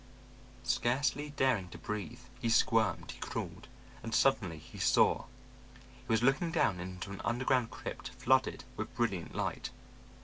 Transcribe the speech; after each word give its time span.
Scarcely 0.63 1.29
daring 1.29 1.69
to 1.69 1.77
breathe, 1.77 2.21
he 2.41 2.49
squirmed, 2.49 3.11
he 3.11 3.19
crawled, 3.19 3.67
and 4.01 4.15
suddenly 4.15 4.57
he 4.57 4.79
saw. 4.79 5.25
He 5.75 6.07
was 6.07 6.23
looking 6.23 6.51
down 6.51 6.79
into 6.79 7.11
an 7.11 7.21
underground 7.23 7.69
crypt 7.69 8.09
flooded 8.17 8.63
with 8.77 8.95
brilliant 8.95 9.35
light. 9.35 9.69